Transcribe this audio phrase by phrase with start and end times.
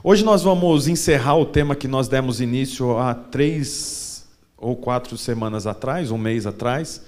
[0.00, 4.24] Hoje nós vamos encerrar o tema que nós demos início há três
[4.56, 7.02] ou quatro semanas atrás, um mês atrás,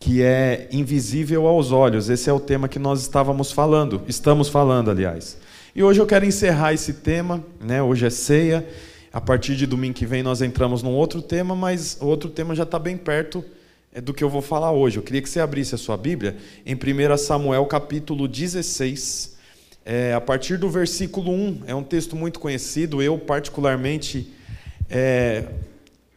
[0.00, 2.10] que é invisível aos olhos.
[2.10, 5.38] Esse é o tema que nós estávamos falando, estamos falando, aliás.
[5.72, 7.80] E hoje eu quero encerrar esse tema, né?
[7.80, 8.66] Hoje é ceia.
[9.12, 12.56] A partir de domingo que vem nós entramos num outro tema, mas o outro tema
[12.56, 13.44] já está bem perto
[13.94, 14.96] é, do que eu vou falar hoje.
[14.96, 16.36] Eu queria que você abrisse a sua Bíblia
[16.66, 19.35] em 1 Samuel capítulo 16
[19.88, 24.32] é, a partir do versículo 1, é um texto muito conhecido, eu particularmente
[24.90, 25.44] é,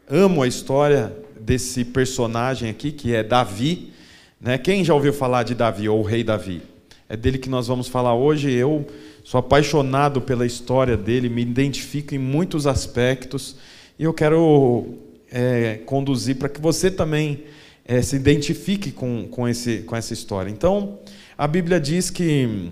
[0.10, 3.94] amo a história desse personagem aqui, que é Davi.
[4.42, 4.58] Né?
[4.58, 6.64] Quem já ouviu falar de Davi, ou o rei Davi?
[7.08, 8.52] É dele que nós vamos falar hoje.
[8.52, 8.88] Eu
[9.24, 13.56] sou apaixonado pela história dele, me identifico em muitos aspectos,
[14.00, 14.98] e eu quero
[15.32, 17.44] é, conduzir para que você também
[17.86, 20.50] é, se identifique com, com, esse, com essa história.
[20.50, 20.98] Então,
[21.38, 22.72] a Bíblia diz que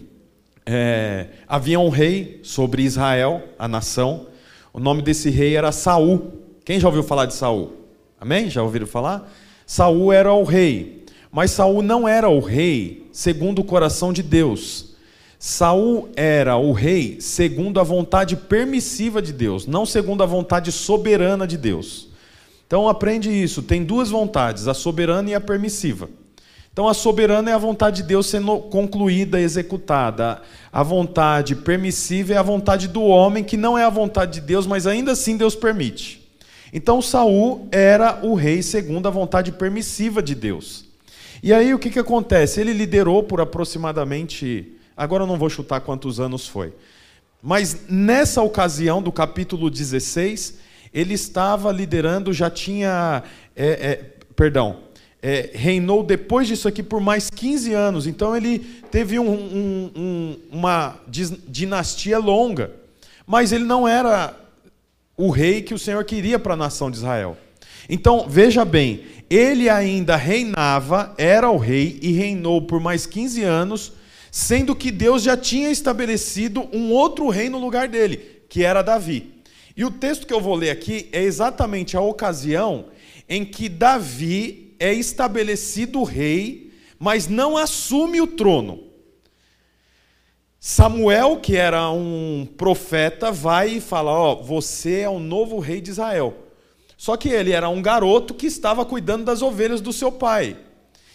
[0.69, 4.27] é, havia um rei sobre Israel, a nação.
[4.73, 6.33] O nome desse rei era Saul.
[6.65, 7.71] Quem já ouviu falar de Saul?
[8.19, 8.49] Amém?
[8.49, 9.31] Já ouviram falar?
[9.65, 14.95] Saul era o rei, mas Saul não era o rei segundo o coração de Deus.
[15.39, 21.47] Saul era o rei segundo a vontade permissiva de Deus, não segundo a vontade soberana
[21.47, 22.09] de Deus.
[22.65, 26.09] Então aprende isso, tem duas vontades, a soberana e a permissiva.
[26.77, 30.43] Então, a soberana é a vontade de Deus sendo concluída, executada.
[30.71, 34.67] A vontade permissiva é a vontade do homem, que não é a vontade de Deus,
[34.67, 36.23] mas ainda assim Deus permite.
[36.71, 40.85] Então, Saul era o rei segundo a vontade permissiva de Deus.
[41.41, 42.61] E aí o que, que acontece?
[42.61, 44.71] Ele liderou por aproximadamente.
[44.95, 46.75] Agora eu não vou chutar quantos anos foi.
[47.41, 50.59] Mas nessa ocasião do capítulo 16,
[50.93, 53.23] ele estava liderando, já tinha.
[53.55, 53.95] É, é,
[54.35, 54.77] perdão,
[55.21, 58.07] é, reinou depois disso aqui por mais 15 anos.
[58.07, 58.59] Então ele
[58.91, 60.99] teve um, um, um, uma
[61.47, 62.71] dinastia longa.
[63.25, 64.35] Mas ele não era
[65.17, 67.37] o rei que o Senhor queria para a nação de Israel.
[67.89, 73.93] Então, veja bem, ele ainda reinava, era o rei e reinou por mais 15 anos,
[74.31, 78.17] sendo que Deus já tinha estabelecido um outro rei no lugar dele,
[78.47, 79.33] que era Davi.
[79.75, 82.85] E o texto que eu vou ler aqui é exatamente a ocasião
[83.27, 88.87] em que Davi é estabelecido rei, mas não assume o trono.
[90.59, 95.79] Samuel, que era um profeta, vai e fala: Ó, oh, você é o novo rei
[95.79, 96.35] de Israel.
[96.97, 100.57] Só que ele era um garoto que estava cuidando das ovelhas do seu pai.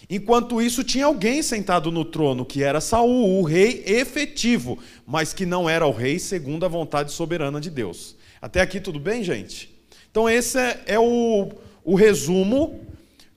[0.09, 5.45] Enquanto isso, tinha alguém sentado no trono, que era Saul, o rei efetivo, mas que
[5.45, 8.15] não era o rei segundo a vontade soberana de Deus.
[8.41, 9.73] Até aqui tudo bem, gente?
[10.09, 11.49] Então, esse é, é o,
[11.83, 12.81] o resumo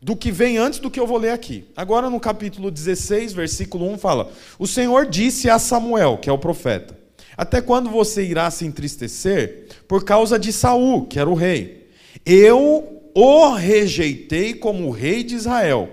[0.06, 1.65] do que vem antes do que eu vou ler aqui.
[1.77, 6.39] Agora no capítulo 16, versículo 1 fala: O Senhor disse a Samuel, que é o
[6.39, 6.97] profeta:
[7.37, 11.89] Até quando você irá se entristecer por causa de Saul, que era o rei?
[12.25, 15.91] Eu o rejeitei como rei de Israel.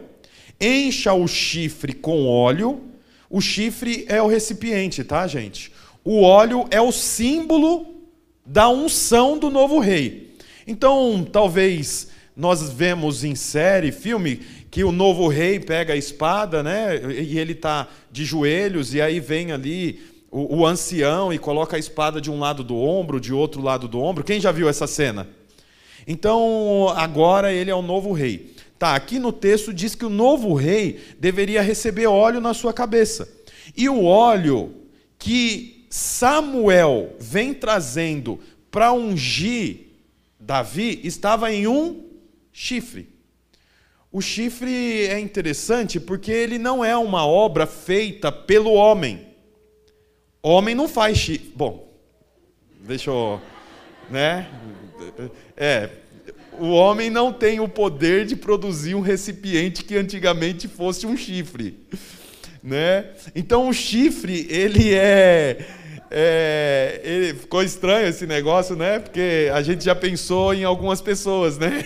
[0.61, 2.83] Encha o chifre com óleo.
[3.31, 5.71] O chifre é o recipiente, tá, gente?
[6.05, 7.87] O óleo é o símbolo
[8.45, 10.35] da unção do novo rei.
[10.67, 14.37] Então, talvez nós vemos em série, filme,
[14.71, 16.99] que o novo rei pega a espada, né?
[17.13, 20.01] E ele está de joelhos, e aí vem ali
[20.31, 23.87] o, o, ancião e coloca a espada de um lado do ombro, de outro lado
[23.87, 24.23] do ombro.
[24.23, 25.27] Quem já viu essa cena?
[26.07, 28.55] Então, agora ele é o novo rei.
[28.79, 33.31] Tá, aqui no texto diz que o novo rei deveria receber óleo na sua cabeça.
[33.77, 34.73] E o óleo
[35.19, 38.39] que Samuel vem trazendo
[38.71, 39.93] para ungir
[40.39, 42.02] Davi estava em um
[42.53, 43.09] chifre.
[44.11, 49.27] O chifre é interessante porque ele não é uma obra feita pelo homem.
[50.41, 51.51] Homem não faz chifre.
[51.55, 51.91] Bom,
[52.79, 53.41] deixa eu.
[54.11, 54.47] Né?
[55.57, 55.89] É.
[56.59, 61.79] O homem não tem o poder de produzir um recipiente que antigamente fosse um chifre.
[62.61, 63.09] Né?
[63.33, 65.67] Então o chifre, ele é,
[66.09, 68.99] é, ele, ficou estranho esse negócio, né?
[68.99, 71.85] Porque a gente já pensou em algumas pessoas, né?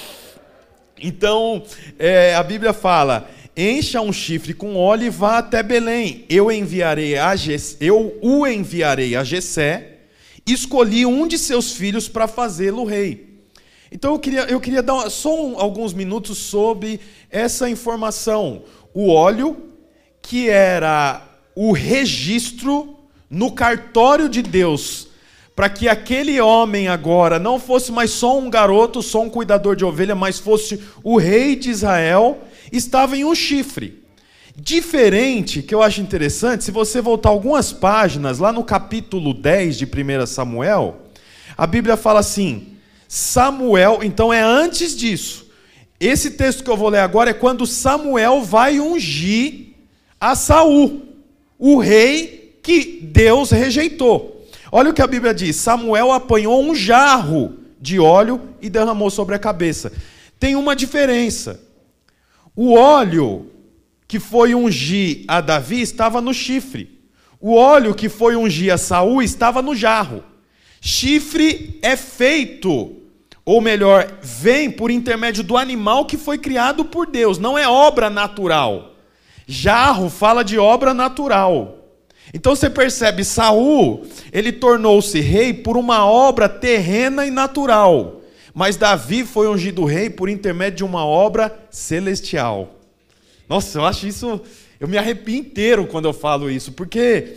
[1.00, 1.62] então,
[1.98, 6.24] é, a Bíblia fala: encha um chifre com óleo e vá até Belém.
[6.28, 9.98] Eu enviarei a Gessé, eu o enviarei a Gessé.
[10.46, 13.30] Escolhi um de seus filhos para fazê-lo rei.
[13.92, 18.62] Então eu queria, eu queria dar só um, alguns minutos sobre essa informação.
[18.94, 19.70] O óleo,
[20.22, 22.99] que era o registro
[23.30, 25.06] no cartório de Deus,
[25.54, 29.84] para que aquele homem agora não fosse mais só um garoto, só um cuidador de
[29.84, 32.38] ovelha, mas fosse o rei de Israel,
[32.72, 34.00] estava em um chifre.
[34.56, 39.84] Diferente, que eu acho interessante, se você voltar algumas páginas, lá no capítulo 10 de
[39.84, 41.02] 1 Samuel,
[41.56, 45.46] a Bíblia fala assim: Samuel, então é antes disso.
[46.00, 49.74] Esse texto que eu vou ler agora é quando Samuel vai ungir
[50.18, 51.02] a Saul,
[51.58, 54.46] o rei que Deus rejeitou.
[54.72, 59.34] Olha o que a Bíblia diz: Samuel apanhou um jarro de óleo e derramou sobre
[59.34, 59.92] a cabeça.
[60.38, 61.60] Tem uma diferença.
[62.54, 63.50] O óleo
[64.06, 67.00] que foi ungir a Davi estava no chifre.
[67.40, 70.22] O óleo que foi ungir a Saul estava no jarro.
[70.80, 72.96] Chifre é feito,
[73.44, 78.10] ou melhor, vem por intermédio do animal que foi criado por Deus, não é obra
[78.10, 78.94] natural.
[79.46, 81.79] Jarro fala de obra natural.
[82.32, 88.20] Então você percebe, Saul, ele tornou-se rei por uma obra terrena e natural.
[88.54, 92.74] Mas Davi foi ungido rei por intermédio de uma obra celestial.
[93.48, 94.40] Nossa, eu acho isso.
[94.78, 97.36] Eu me arrepio inteiro quando eu falo isso, porque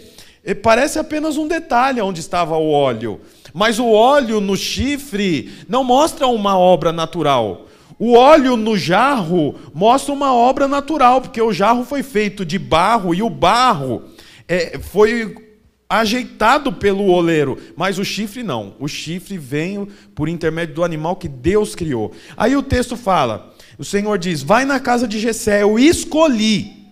[0.62, 3.20] parece apenas um detalhe onde estava o óleo.
[3.54, 7.68] Mas o óleo no chifre não mostra uma obra natural.
[8.00, 13.14] O óleo no jarro mostra uma obra natural, porque o jarro foi feito de barro
[13.14, 14.04] e o barro
[14.48, 15.36] é, foi
[15.90, 18.76] ajeitado pelo oleiro, mas o chifre não.
[18.80, 22.12] O chifre veio por intermédio do animal que Deus criou.
[22.36, 26.84] Aí o texto fala: o Senhor diz: Vai na casa de Jessé, eu escolhi.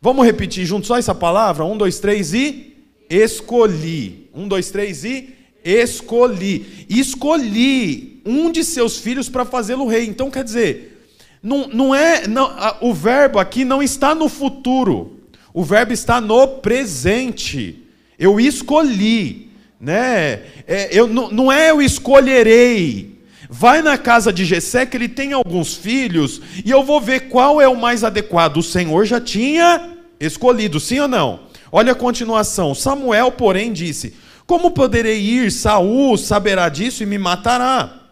[0.00, 1.64] Vamos repetir juntos só essa palavra?
[1.64, 2.76] Um, dois, três e
[3.08, 4.28] escolhi.
[4.34, 5.34] Um, dois, três e
[5.64, 6.86] escolhi.
[6.88, 10.06] Escolhi um de seus filhos para fazê-lo rei.
[10.06, 11.08] Então quer dizer,
[11.42, 12.26] não, não é.
[12.26, 12.50] Não,
[12.80, 15.15] o verbo aqui não está no futuro.
[15.56, 17.82] O verbo está no presente.
[18.18, 19.48] Eu escolhi.
[19.80, 20.42] Né?
[20.66, 23.18] É, eu, não, é eu escolherei.
[23.48, 27.58] Vai na casa de Jessé, que ele tem alguns filhos, e eu vou ver qual
[27.58, 28.58] é o mais adequado.
[28.58, 31.40] O Senhor já tinha escolhido, sim ou não?
[31.72, 32.74] Olha a continuação.
[32.74, 34.14] Samuel, porém, disse:
[34.46, 35.50] Como poderei ir?
[35.50, 38.02] Saul saberá disso e me matará.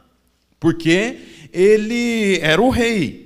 [0.58, 1.18] Porque
[1.52, 3.23] ele era o rei.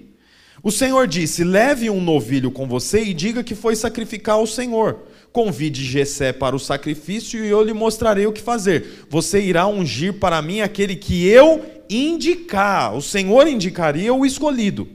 [0.63, 5.01] O Senhor disse: Leve um novilho com você e diga que foi sacrificar ao Senhor.
[5.33, 9.07] Convide Jessé para o sacrifício e eu lhe mostrarei o que fazer.
[9.09, 12.95] Você irá ungir para mim aquele que eu indicar.
[12.95, 14.89] O Senhor indicaria o escolhido.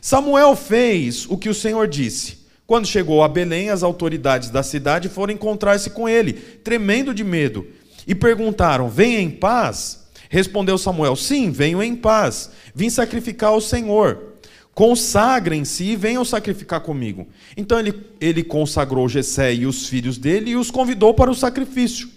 [0.00, 2.42] Samuel fez o que o Senhor disse.
[2.66, 7.66] Quando chegou a Belém, as autoridades da cidade foram encontrar-se com ele, tremendo de medo,
[8.06, 10.04] e perguntaram: Venha em paz?
[10.30, 12.50] Respondeu Samuel: Sim, venho em paz.
[12.74, 14.31] Vim sacrificar ao Senhor.
[14.74, 17.28] Consagrem-se e venham sacrificar comigo.
[17.56, 22.08] Então ele, ele consagrou Jessé e os filhos dele e os convidou para o sacrifício.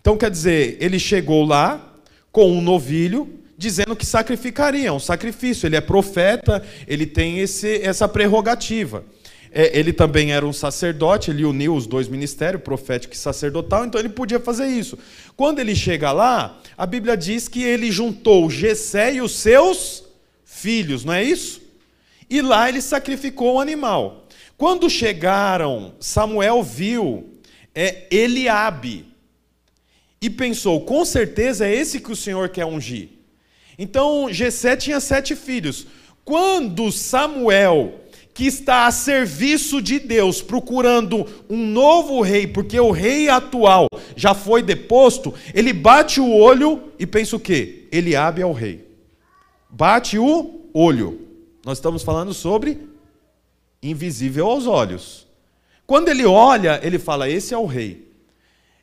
[0.00, 1.94] Então quer dizer, ele chegou lá
[2.32, 5.66] com um novilho, dizendo que sacrificaria, um sacrifício.
[5.66, 9.04] Ele é profeta, ele tem esse, essa prerrogativa.
[9.50, 14.00] É, ele também era um sacerdote, ele uniu os dois ministérios, profético e sacerdotal, então
[14.00, 14.98] ele podia fazer isso.
[15.36, 20.04] Quando ele chega lá, a Bíblia diz que ele juntou Jessé e os seus
[20.58, 21.60] filhos, não é isso?
[22.28, 24.26] E lá ele sacrificou o animal.
[24.56, 27.28] Quando chegaram, Samuel viu
[27.74, 29.06] é, Eliabe
[30.20, 33.10] e pensou: com certeza é esse que o Senhor quer ungir.
[33.78, 35.86] Então Jessé tinha sete filhos.
[36.24, 38.00] Quando Samuel,
[38.34, 44.34] que está a serviço de Deus, procurando um novo rei, porque o rei atual já
[44.34, 47.86] foi deposto, ele bate o olho e pensa o quê?
[47.90, 48.87] Eliabe é o rei
[49.78, 51.20] bate o olho.
[51.64, 52.80] Nós estamos falando sobre
[53.80, 55.24] invisível aos olhos.
[55.86, 58.08] Quando ele olha, ele fala: Esse é o rei.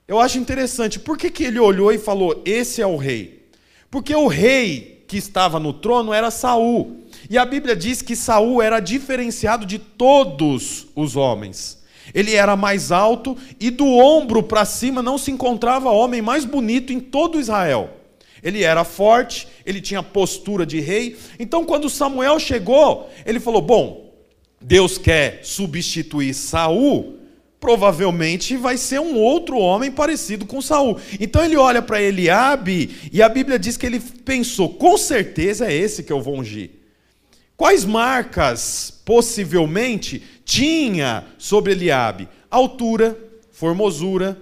[0.08, 3.50] Eu acho interessante, por que, que ele olhou e falou: Esse é o rei?
[3.92, 7.02] Porque o rei que estava no trono era Saul.
[7.30, 11.84] E a Bíblia diz que Saul era diferenciado de todos os homens.
[12.14, 16.94] Ele era mais alto e do ombro para cima não se encontrava homem mais bonito
[16.94, 18.05] em todo Israel.
[18.46, 21.18] Ele era forte, ele tinha postura de rei.
[21.40, 24.14] Então, quando Samuel chegou, ele falou: Bom,
[24.62, 27.18] Deus quer substituir Saul,
[27.60, 31.00] provavelmente vai ser um outro homem parecido com Saul.
[31.20, 35.74] Então ele olha para Eliabe e a Bíblia diz que ele pensou: com certeza é
[35.74, 36.70] esse que eu vou ungir.
[37.58, 42.30] Quais marcas possivelmente tinha sobre Eliabe?
[42.52, 43.18] Altura,
[43.52, 44.38] formosura,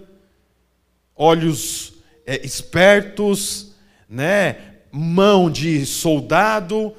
[1.15, 1.93] olhos
[2.25, 3.72] é, espertos,
[4.13, 4.57] né?
[4.91, 6.93] Mão de soldado,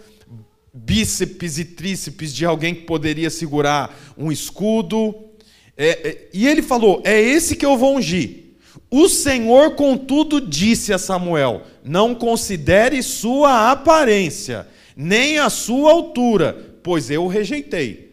[0.73, 5.15] bíceps e tríceps de alguém que poderia segurar um escudo.
[5.77, 8.43] É, é, e ele falou: É esse que eu vou ungir.
[8.91, 14.67] O Senhor, contudo, disse a Samuel: Não considere sua aparência,
[14.97, 18.05] nem a sua altura, pois eu o rejeitei.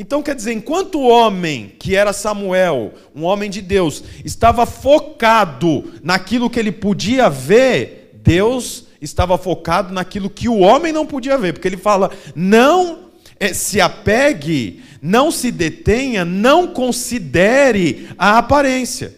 [0.00, 5.92] Então quer dizer, enquanto o homem, que era Samuel, um homem de Deus, estava focado
[6.04, 7.97] naquilo que ele podia ver,
[8.28, 13.08] Deus estava focado naquilo que o homem não podia ver, porque ele fala: não
[13.40, 19.16] é, se apegue, não se detenha, não considere a aparência,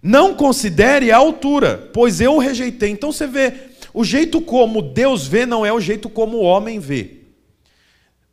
[0.00, 2.90] não considere a altura, pois eu o rejeitei.
[2.90, 3.52] Então você vê,
[3.92, 7.22] o jeito como Deus vê não é o jeito como o homem vê.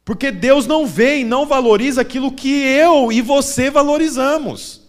[0.05, 4.83] Porque Deus não vê e não valoriza aquilo que eu e você valorizamos.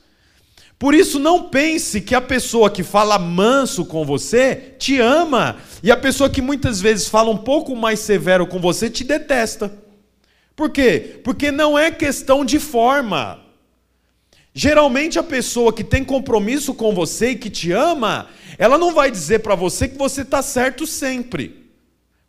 [0.79, 5.91] Por isso, não pense que a pessoa que fala manso com você te ama, e
[5.91, 9.73] a pessoa que muitas vezes fala um pouco mais severo com você te detesta.
[10.57, 11.21] Por quê?
[11.25, 13.41] Porque não é questão de forma.
[14.53, 19.11] Geralmente, a pessoa que tem compromisso com você e que te ama, ela não vai
[19.11, 21.65] dizer para você que você está certo sempre.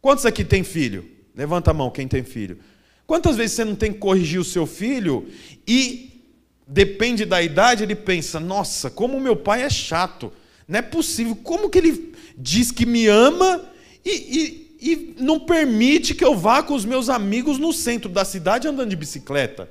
[0.02, 1.08] Quantos aqui tem filho?
[1.36, 2.58] Levanta a mão, quem tem filho.
[3.06, 5.28] Quantas vezes você não tem que corrigir o seu filho
[5.68, 6.15] e
[6.68, 10.32] depende da idade, ele pensa: "Nossa, como meu pai é chato.
[10.68, 11.36] Não é possível.
[11.36, 13.64] Como que ele diz que me ama
[14.04, 14.12] e,
[14.82, 18.68] e, e não permite que eu vá com os meus amigos no centro da cidade
[18.68, 19.70] andando de bicicleta?"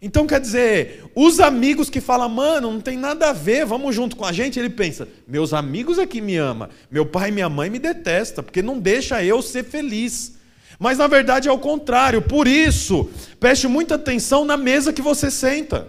[0.00, 4.14] Então quer dizer, os amigos que falam, mano, não tem nada a ver, vamos junto
[4.14, 7.48] com a gente, ele pensa, meus amigos é que me ama, meu pai e minha
[7.48, 10.35] mãe me detestam, porque não deixa eu ser feliz.
[10.78, 12.22] Mas na verdade é o contrário.
[12.22, 13.08] Por isso,
[13.40, 15.88] preste muita atenção na mesa que você senta.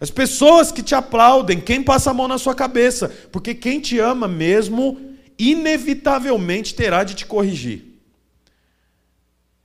[0.00, 3.98] As pessoas que te aplaudem, quem passa a mão na sua cabeça, porque quem te
[3.98, 5.00] ama mesmo,
[5.38, 7.82] inevitavelmente terá de te corrigir.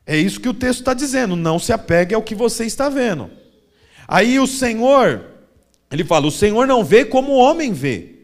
[0.06, 1.36] É isso que o texto está dizendo.
[1.36, 3.30] Não se apegue ao que você está vendo.
[4.08, 5.22] Aí o Senhor,
[5.92, 8.16] ele fala: o Senhor não vê como o homem vê.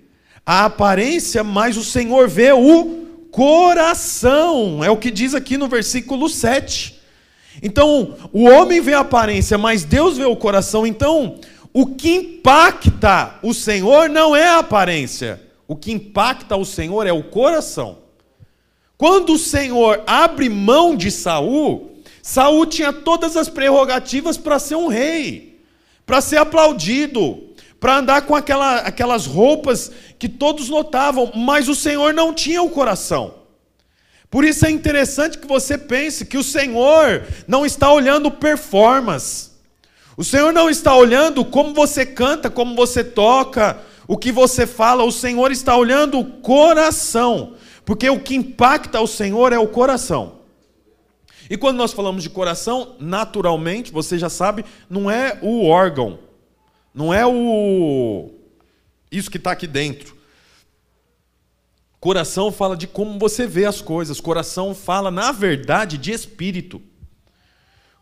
[0.46, 3.07] A aparência, mas o Senhor vê o
[3.38, 7.00] coração, é o que diz aqui no versículo 7.
[7.62, 10.88] Então, o homem vê a aparência, mas Deus vê o coração.
[10.88, 11.40] Então,
[11.72, 17.12] o que impacta o Senhor não é a aparência, o que impacta o Senhor é
[17.12, 18.00] o coração.
[18.98, 21.92] Quando o Senhor abre mão de Saul,
[22.24, 25.62] Saul tinha todas as prerrogativas para ser um rei,
[26.08, 27.47] para ser aplaudido,
[27.80, 32.70] para andar com aquela, aquelas roupas que todos notavam, mas o Senhor não tinha o
[32.70, 33.36] coração.
[34.30, 39.52] Por isso é interessante que você pense que o Senhor não está olhando performance.
[40.18, 45.04] O Senhor não está olhando como você canta, como você toca, o que você fala.
[45.04, 47.54] O Senhor está olhando o coração.
[47.86, 50.38] Porque o que impacta o Senhor é o coração.
[51.50, 56.20] E quando nós falamos de coração, naturalmente, você já sabe, não é o órgão,
[56.98, 58.32] não é o
[59.12, 60.18] isso que está aqui dentro.
[62.00, 64.20] Coração fala de como você vê as coisas.
[64.20, 66.82] Coração fala, na verdade, de espírito.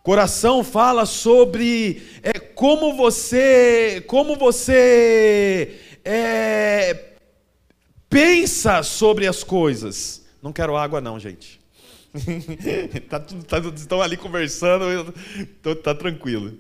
[0.02, 7.16] Coração fala sobre é, como você, como você é,
[8.10, 10.26] pensa sobre as coisas.
[10.42, 11.60] Não quero água, não, gente.
[13.10, 15.14] tá, tá, estão ali conversando,
[15.62, 16.58] tô, tá tranquilo.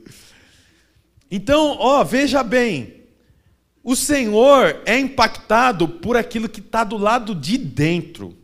[1.29, 3.03] Então, ó, veja bem,
[3.83, 8.35] o Senhor é impactado por aquilo que está do lado de dentro,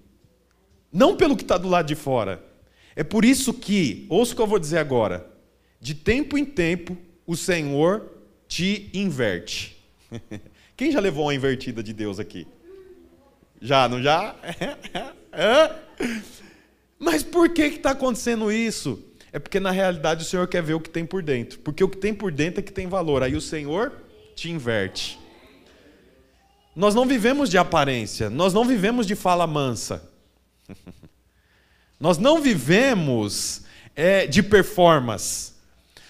[0.92, 2.44] não pelo que está do lado de fora.
[2.96, 5.28] É por isso que, ouça o que eu vou dizer agora,
[5.80, 8.12] de tempo em tempo o Senhor
[8.48, 9.78] te inverte.
[10.76, 12.46] Quem já levou uma invertida de Deus aqui?
[13.62, 14.36] Já, não já?
[17.00, 19.11] Mas por que está acontecendo isso?
[19.34, 21.60] É porque na realidade o Senhor quer ver o que tem por dentro.
[21.60, 23.24] Porque o que tem por dentro é que tem valor.
[23.24, 23.94] Aí o Senhor
[24.36, 25.20] te inverte.
[26.76, 30.10] Nós não vivemos de aparência, nós não vivemos de fala mansa.
[32.00, 33.64] nós não vivemos
[33.96, 35.52] é, de performance.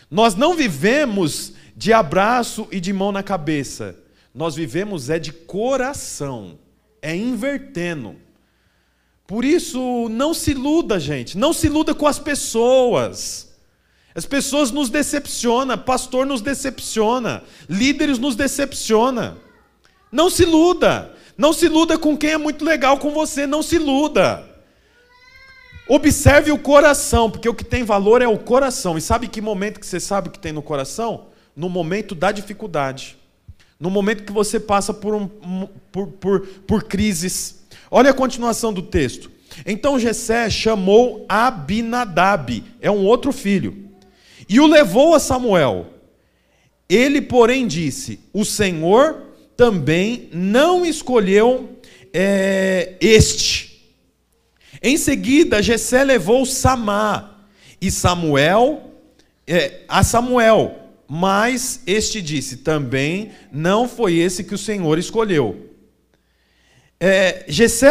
[0.10, 3.96] Nós não vivemos de abraço e de mão na cabeça.
[4.34, 6.60] Nós vivemos é de coração,
[7.02, 8.16] é invertendo.
[9.32, 11.38] Por isso, não se iluda, gente.
[11.38, 13.48] Não se iluda com as pessoas.
[14.14, 19.38] As pessoas nos decepcionam, pastor nos decepciona, líderes nos decepciona.
[20.12, 21.16] Não se iluda.
[21.38, 24.44] Não se iluda com quem é muito legal com você, não se iluda.
[25.88, 28.98] Observe o coração, porque o que tem valor é o coração.
[28.98, 31.28] E sabe que momento que você sabe o que tem no coração?
[31.56, 33.18] No momento da dificuldade.
[33.80, 35.30] No momento que você passa por, um,
[35.90, 37.61] por, por, por crises
[37.94, 39.30] Olha a continuação do texto.
[39.66, 43.90] Então Jessé chamou Abinadab, é um outro filho,
[44.48, 45.88] e o levou a Samuel.
[46.88, 49.24] Ele, porém, disse: O Senhor
[49.58, 51.78] também não escolheu
[52.14, 53.72] é, este.
[54.82, 57.46] Em seguida, Jessé levou Samá,
[57.80, 58.92] e Samuel
[59.46, 65.71] é, a Samuel, mas este disse: também não foi esse que o Senhor escolheu.
[67.04, 67.48] É,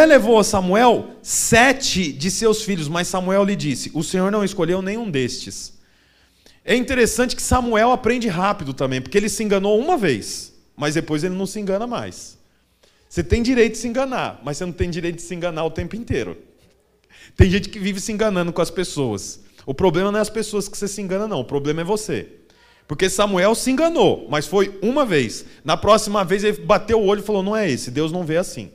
[0.07, 4.81] levou a Samuel sete de seus filhos, mas Samuel lhe disse: O Senhor não escolheu
[4.81, 5.77] nenhum destes.
[6.63, 11.25] É interessante que Samuel aprende rápido também, porque ele se enganou uma vez, mas depois
[11.25, 12.37] ele não se engana mais.
[13.09, 15.71] Você tem direito de se enganar, mas você não tem direito de se enganar o
[15.71, 16.37] tempo inteiro.
[17.35, 19.41] Tem gente que vive se enganando com as pessoas.
[19.65, 21.41] O problema não é as pessoas que você se engana, não.
[21.41, 22.29] O problema é você.
[22.87, 25.43] Porque Samuel se enganou, mas foi uma vez.
[25.65, 28.37] Na próxima vez ele bateu o olho e falou: Não é esse, Deus não vê
[28.37, 28.71] assim.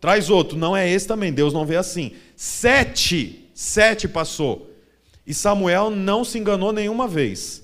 [0.00, 2.12] Traz outro, não é esse também, Deus não vê assim.
[2.34, 4.70] Sete, sete passou.
[5.26, 7.62] E Samuel não se enganou nenhuma vez.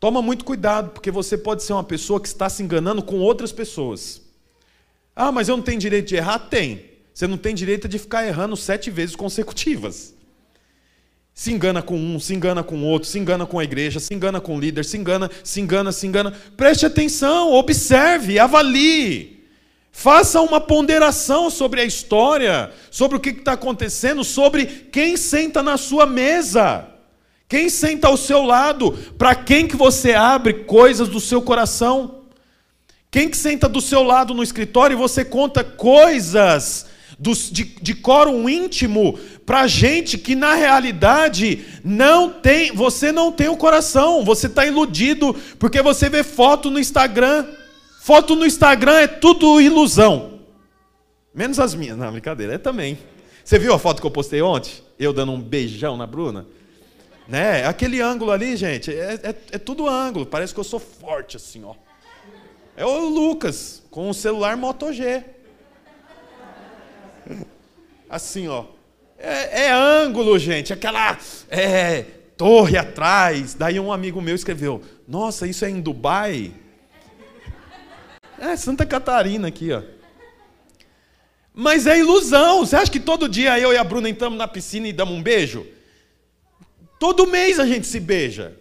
[0.00, 3.52] Toma muito cuidado, porque você pode ser uma pessoa que está se enganando com outras
[3.52, 4.22] pessoas.
[5.14, 6.38] Ah, mas eu não tenho direito de errar?
[6.38, 6.86] Tem.
[7.12, 10.14] Você não tem direito de ficar errando sete vezes consecutivas.
[11.32, 14.40] Se engana com um, se engana com outro, se engana com a igreja, se engana
[14.40, 16.32] com o líder, se engana, se engana, se engana.
[16.56, 19.33] Preste atenção, observe, avalie.
[19.96, 25.76] Faça uma ponderação sobre a história, sobre o que está acontecendo, sobre quem senta na
[25.76, 26.88] sua mesa,
[27.48, 32.22] quem senta ao seu lado, para quem que você abre coisas do seu coração.
[33.08, 36.86] Quem que senta do seu lado no escritório e você conta coisas
[37.16, 43.56] de, de quórum íntimo para gente que na realidade não tem, você não tem o
[43.56, 47.46] coração, você está iludido porque você vê foto no Instagram.
[48.04, 50.40] Foto no Instagram é tudo ilusão.
[51.34, 52.98] Menos as minhas, não, brincadeira, é também.
[53.42, 54.72] Você viu a foto que eu postei ontem?
[54.98, 56.44] Eu dando um beijão na Bruna?
[57.26, 57.64] Né?
[57.64, 60.26] Aquele ângulo ali, gente, é, é, é tudo ângulo.
[60.26, 61.74] Parece que eu sou forte assim, ó.
[62.76, 65.24] É o Lucas com o celular Moto G.
[68.10, 68.66] Assim, ó.
[69.16, 70.74] É, é ângulo, gente.
[70.74, 71.18] Aquela
[71.48, 72.02] é,
[72.36, 73.54] torre atrás.
[73.54, 76.52] Daí um amigo meu escreveu: Nossa, isso é em Dubai?
[78.38, 79.82] É Santa Catarina aqui, ó.
[81.54, 82.66] Mas é ilusão.
[82.66, 85.22] Você acha que todo dia eu e a Bruna entramos na piscina e damos um
[85.22, 85.64] beijo?
[86.98, 88.56] Todo mês a gente se beija.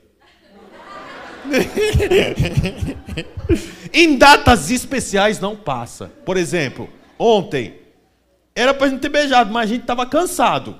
[3.91, 6.11] em datas especiais não passa.
[6.23, 7.81] Por exemplo, ontem
[8.55, 10.77] era para a gente ter beijado, mas a gente estava cansado.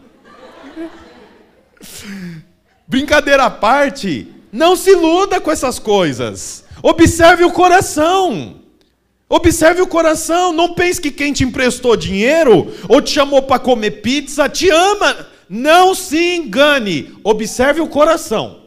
[2.87, 6.63] Brincadeira à parte, não se iluda com essas coisas.
[6.81, 8.62] Observe o coração.
[9.29, 10.53] Observe o coração.
[10.53, 15.27] Não pense que quem te emprestou dinheiro ou te chamou para comer pizza te ama.
[15.49, 17.13] Não se engane.
[17.23, 18.63] Observe o coração.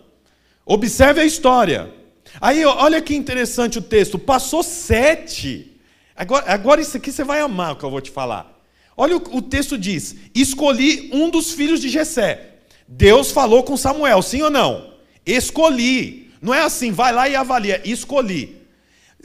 [0.64, 1.92] Observe a história.
[2.40, 4.18] Aí, olha que interessante o texto.
[4.18, 5.72] Passou sete.
[6.14, 8.52] Agora, agora isso aqui você vai amar o que eu vou te falar.
[8.96, 12.54] Olha o, o texto diz: escolhi um dos filhos de Jessé.
[12.88, 14.94] Deus falou com Samuel, sim ou não?
[15.24, 16.30] Escolhi.
[16.40, 17.80] Não é assim, vai lá e avalia.
[17.84, 18.55] Escolhi.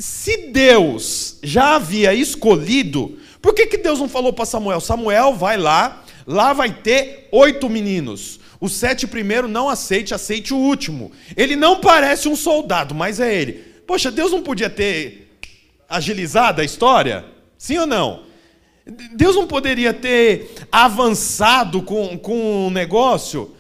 [0.02, 4.82] Se Deus já havia escolhido, por que, que Deus não falou para Samuel?
[4.82, 8.40] Samuel, vai lá, lá vai ter oito meninos.
[8.60, 11.12] Os sete primeiro não aceite, aceite o último.
[11.38, 13.54] Ele não parece um soldado, mas é ele.
[13.86, 15.38] Poxa, Deus não podia ter
[15.88, 17.24] agilizado a história?
[17.56, 18.24] Sim ou não?
[19.14, 23.56] Deus não poderia ter avançado com, com o negócio?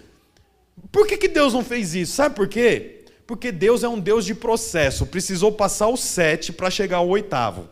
[0.92, 2.14] Por que, que Deus não fez isso?
[2.14, 3.01] Sabe por quê?
[3.32, 5.06] Porque Deus é um Deus de processo.
[5.06, 7.70] Precisou passar o sete para chegar ao oitavo.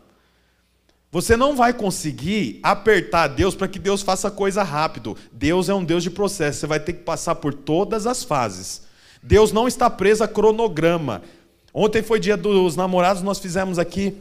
[1.12, 5.14] Você não vai conseguir apertar Deus para que Deus faça coisa rápido.
[5.30, 6.60] Deus é um Deus de processo.
[6.60, 8.84] Você vai ter que passar por todas as fases.
[9.22, 11.20] Deus não está preso a cronograma.
[11.74, 14.16] Ontem foi dia dos namorados, nós fizemos aqui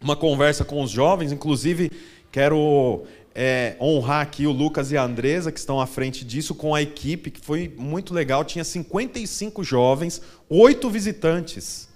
[0.00, 1.92] uma conversa com os jovens, inclusive
[2.32, 3.04] quero
[3.42, 6.82] é, honrar aqui o Lucas e a Andresa, que estão à frente disso, com a
[6.82, 8.44] equipe, que foi muito legal.
[8.44, 11.88] Tinha 55 jovens, oito visitantes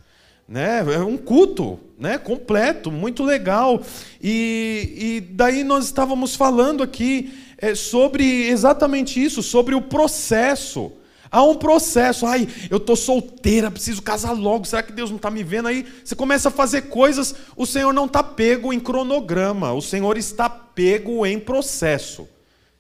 [0.49, 0.81] né?
[0.95, 2.19] É um culto, né?
[2.19, 3.83] Completo, muito legal.
[4.23, 10.93] E, e daí nós estávamos falando aqui é, sobre exatamente isso, sobre o processo.
[11.35, 12.27] Há um processo.
[12.27, 14.65] Ai, eu estou solteira, preciso casar logo.
[14.65, 15.67] Será que Deus não está me vendo?
[15.67, 17.35] Aí você começa a fazer coisas.
[17.57, 19.73] O Senhor não está pego em cronograma.
[19.73, 22.29] O Senhor está pego em processo.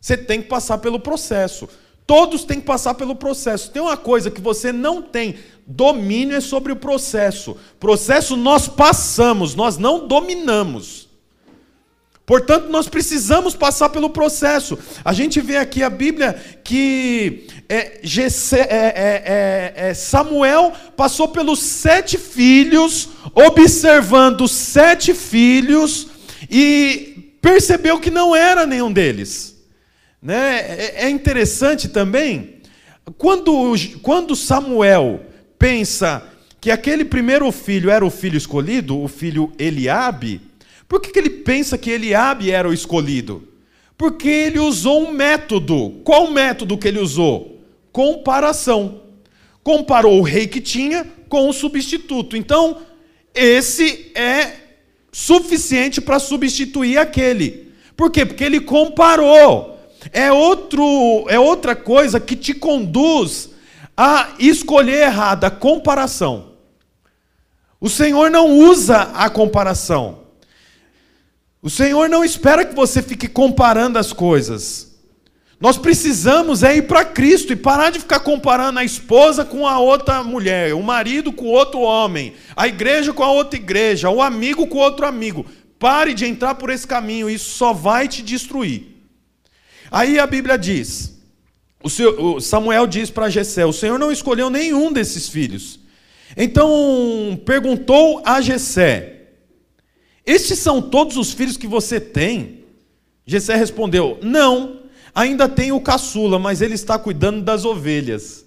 [0.01, 1.69] Você tem que passar pelo processo.
[2.07, 3.73] Todos têm que passar pelo processo.
[3.73, 5.35] Tem uma coisa que você não tem
[5.67, 7.57] domínio é sobre o processo.
[7.81, 11.04] Processo nós passamos, nós não dominamos.
[12.27, 14.79] Portanto, nós precisamos passar pelo processo.
[15.05, 16.35] A gente vê aqui a Bíblia
[16.65, 26.09] que é, é, é, é, Samuel passou pelos sete filhos, observando sete filhos,
[26.51, 29.57] e percebeu que não era nenhum deles.
[30.23, 30.61] Né?
[30.61, 32.55] É, é interessante também,
[33.19, 35.21] quando, quando Samuel
[35.59, 36.27] pensa
[36.59, 40.41] que aquele primeiro filho era o filho escolhido, o filho Eliabe,
[40.89, 43.49] por que, que ele pensa que Eliabe era o escolhido?
[43.97, 46.01] Porque ele usou um método.
[46.05, 47.61] Qual método que ele usou?
[47.93, 49.03] Comparação.
[49.63, 52.37] Comparou o rei que tinha com o substituto.
[52.37, 52.79] Então,
[53.35, 54.53] esse é
[55.11, 57.73] suficiente para substituir aquele.
[57.97, 58.27] Por quê?
[58.27, 59.79] Porque ele comparou.
[60.13, 63.51] É, outro, é outra coisa que te conduz
[63.97, 66.53] a escolher errada, a comparação.
[67.81, 70.24] O Senhor não usa a comparação.
[71.65, 74.99] O Senhor não espera que você fique comparando as coisas.
[75.59, 79.79] Nós precisamos é ir para Cristo e parar de ficar comparando a esposa com a
[79.79, 84.67] outra mulher, o marido com outro homem, a igreja com a outra igreja, o amigo
[84.67, 85.47] com outro amigo.
[85.79, 88.83] Pare de entrar por esse caminho, isso só vai te destruir.
[89.91, 91.19] Aí a Bíblia diz:
[91.83, 95.81] o, Samuel diz para Jessé: o Senhor não escolheu nenhum desses filhos.
[96.37, 99.14] Então perguntou a Jessé:
[100.27, 102.65] Estes são todos os filhos que você tem?
[103.27, 104.83] Jessé respondeu: Não,
[105.15, 108.45] ainda tem o caçula, mas ele está cuidando das ovelhas.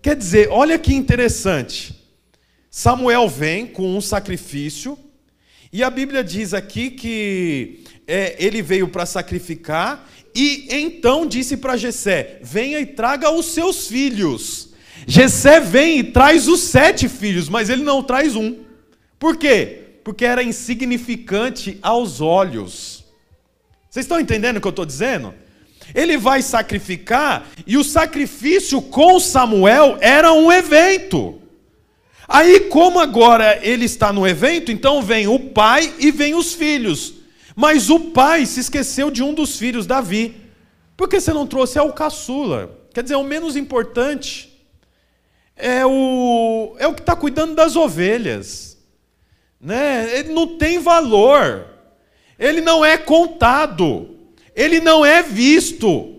[0.00, 2.00] Quer dizer, olha que interessante.
[2.70, 4.98] Samuel vem com um sacrifício,
[5.70, 11.76] e a Bíblia diz aqui que é, ele veio para sacrificar, e então disse para
[11.76, 14.70] Jessé: Venha e traga os seus filhos.
[15.06, 18.60] Jessé vem e traz os sete filhos, mas ele não traz um.
[19.18, 19.81] Por quê?
[20.02, 23.04] Porque era insignificante aos olhos.
[23.88, 25.34] Vocês estão entendendo o que eu estou dizendo?
[25.94, 31.40] Ele vai sacrificar, e o sacrifício com Samuel era um evento.
[32.26, 37.14] Aí, como agora ele está no evento, então vem o pai e vem os filhos.
[37.54, 40.36] Mas o pai se esqueceu de um dos filhos, Davi.
[40.96, 41.78] Por que você não trouxe?
[41.78, 42.78] É o caçula.
[42.94, 44.50] Quer dizer, é o menos importante.
[45.56, 48.71] É o, é o que está cuidando das ovelhas.
[49.62, 50.18] Né?
[50.18, 51.64] Ele não tem valor.
[52.38, 54.16] Ele não é contado.
[54.56, 56.16] Ele não é visto.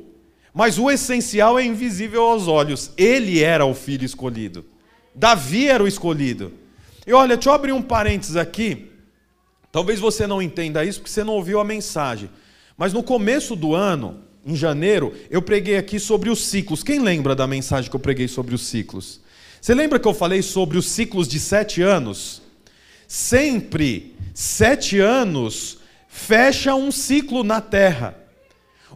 [0.53, 2.91] Mas o essencial é invisível aos olhos.
[2.95, 4.63] Ele era o filho escolhido.
[5.13, 6.53] Davi era o escolhido.
[7.05, 8.91] E olha, deixa eu abrir um parênteses aqui.
[9.71, 12.29] Talvez você não entenda isso porque você não ouviu a mensagem.
[12.77, 16.83] Mas no começo do ano, em janeiro, eu preguei aqui sobre os ciclos.
[16.83, 19.19] Quem lembra da mensagem que eu preguei sobre os ciclos?
[19.59, 22.42] Você lembra que eu falei sobre os ciclos de sete anos?
[23.07, 28.17] Sempre, sete anos fecha um ciclo na Terra.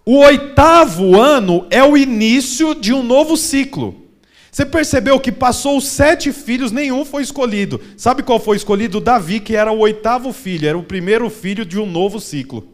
[0.06, 4.08] O oitavo ano é o início de um novo ciclo.
[4.50, 7.80] Você percebeu que passou sete filhos, nenhum foi escolhido.
[7.96, 9.00] Sabe qual foi escolhido?
[9.00, 12.68] Davi, que era o oitavo filho, era o primeiro filho de um novo ciclo.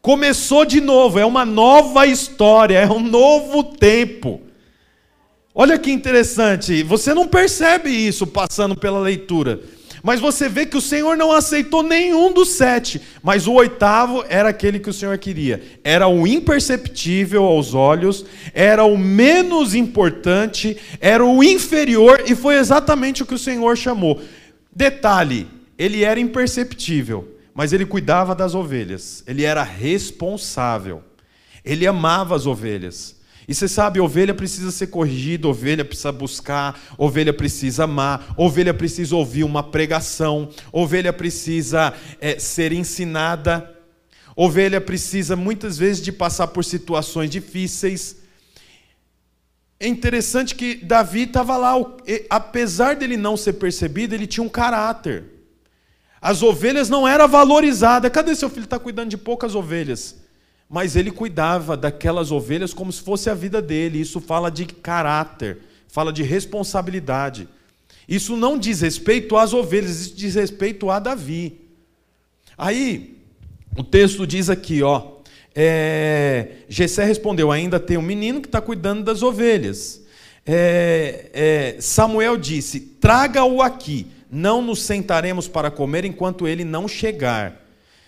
[0.00, 4.40] Começou de novo, é uma nova história, é um novo tempo.
[5.54, 9.60] Olha que interessante, você não percebe isso passando pela leitura.
[10.02, 14.48] Mas você vê que o Senhor não aceitou nenhum dos sete, mas o oitavo era
[14.48, 15.62] aquele que o Senhor queria.
[15.84, 23.22] Era o imperceptível aos olhos, era o menos importante, era o inferior, e foi exatamente
[23.22, 24.20] o que o Senhor chamou.
[24.74, 25.46] Detalhe:
[25.78, 31.02] ele era imperceptível, mas ele cuidava das ovelhas, ele era responsável,
[31.64, 33.21] ele amava as ovelhas.
[33.46, 39.16] E você sabe, ovelha precisa ser corrigida, ovelha precisa buscar, ovelha precisa amar, ovelha precisa
[39.16, 43.68] ouvir uma pregação, ovelha precisa é, ser ensinada,
[44.36, 48.16] ovelha precisa muitas vezes de passar por situações difíceis.
[49.80, 51.74] É interessante que Davi estava lá,
[52.30, 55.24] apesar dele não ser percebido, ele tinha um caráter.
[56.20, 58.12] As ovelhas não eram valorizadas.
[58.12, 58.62] Cadê seu filho?
[58.62, 60.21] Está cuidando de poucas ovelhas
[60.72, 64.00] mas ele cuidava daquelas ovelhas como se fosse a vida dele.
[64.00, 67.46] Isso fala de caráter, fala de responsabilidade.
[68.08, 71.60] Isso não diz respeito às ovelhas, isso diz respeito a Davi.
[72.56, 73.18] Aí,
[73.76, 75.18] o texto diz aqui, ó,
[75.54, 80.00] é, Gessé respondeu: ainda tem um menino que está cuidando das ovelhas.
[80.46, 87.60] É, é, Samuel disse: traga-o aqui, não nos sentaremos para comer enquanto ele não chegar.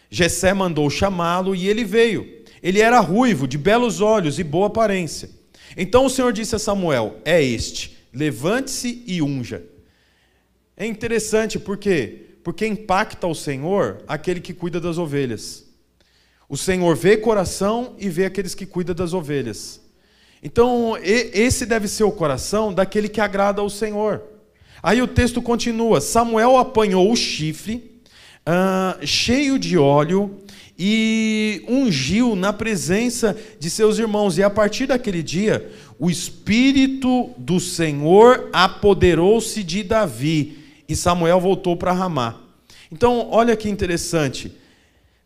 [0.09, 2.43] Gessé mandou chamá-lo e ele veio.
[2.65, 5.29] Ele era ruivo, de belos olhos e boa aparência.
[5.77, 9.63] Então o Senhor disse a Samuel: É este, levante-se e unja.
[10.75, 12.39] É interessante por quê?
[12.43, 15.67] Porque impacta o Senhor aquele que cuida das ovelhas.
[16.49, 19.81] O Senhor vê coração e vê aqueles que cuidam das ovelhas.
[20.43, 24.23] Então, esse deve ser o coração daquele que agrada ao Senhor.
[24.83, 28.01] Aí o texto continua: Samuel apanhou o chifre
[28.49, 30.39] uh, cheio de óleo
[30.79, 34.39] e ungiu na presença de seus irmãos.
[34.39, 40.59] E a partir daquele dia, o Espírito do Senhor apoderou-se de Davi
[40.89, 42.41] e Samuel voltou para Ramá.
[42.91, 44.53] Então, olha que interessante.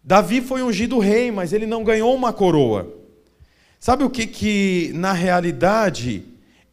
[0.05, 2.95] Davi foi ungido rei, mas ele não ganhou uma coroa.
[3.81, 6.25] Sabe o que, que na realidade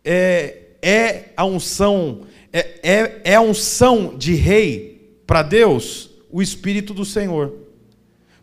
[0.04, 6.10] é, é a unção, é, é, é a unção de rei para Deus?
[6.32, 7.65] O Espírito do Senhor.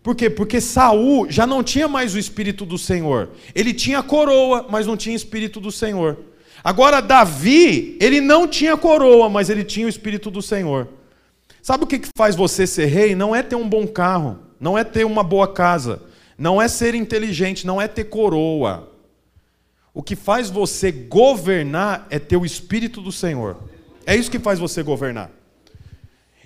[0.03, 0.29] Por quê?
[0.29, 3.31] Porque Saul já não tinha mais o Espírito do Senhor.
[3.55, 6.19] Ele tinha coroa, mas não tinha Espírito do Senhor.
[6.65, 10.89] Agora, Davi, ele não tinha coroa, mas ele tinha o Espírito do Senhor.
[11.63, 13.15] Sabe o que faz você ser rei?
[13.15, 16.03] Não é ter um bom carro, não é ter uma boa casa,
[16.37, 18.91] não é ser inteligente, não é ter coroa.
[19.95, 23.57] O que faz você governar é ter o Espírito do Senhor.
[24.05, 25.31] É isso que faz você governar.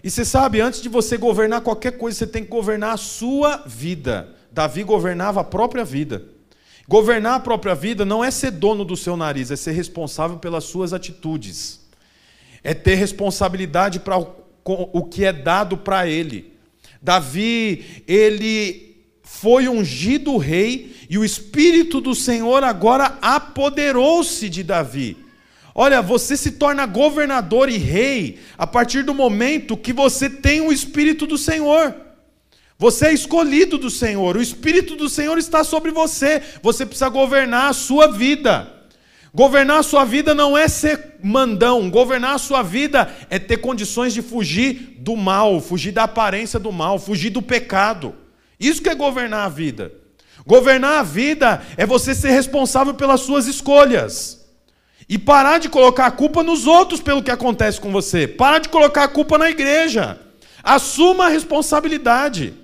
[0.07, 3.65] E você sabe, antes de você governar qualquer coisa, você tem que governar a sua
[3.67, 4.37] vida.
[4.53, 6.23] Davi governava a própria vida.
[6.87, 10.63] Governar a própria vida não é ser dono do seu nariz, é ser responsável pelas
[10.63, 11.81] suas atitudes.
[12.63, 16.53] É ter responsabilidade para o que é dado para ele.
[17.03, 25.26] Davi, ele foi ungido rei e o Espírito do Senhor agora apoderou-se de Davi.
[25.79, 30.73] Olha, você se torna governador e rei a partir do momento que você tem o
[30.73, 31.95] Espírito do Senhor.
[32.79, 36.43] Você é escolhido do Senhor, o Espírito do Senhor está sobre você.
[36.63, 38.73] Você precisa governar a sua vida.
[39.35, 44.15] Governar a sua vida não é ser mandão, governar a sua vida é ter condições
[44.15, 48.15] de fugir do mal, fugir da aparência do mal, fugir do pecado.
[48.59, 49.93] Isso que é governar a vida.
[50.47, 54.36] Governar a vida é você ser responsável pelas suas escolhas.
[55.09, 58.27] E parar de colocar a culpa nos outros pelo que acontece com você.
[58.27, 60.19] Parar de colocar a culpa na igreja.
[60.63, 62.55] Assuma a responsabilidade.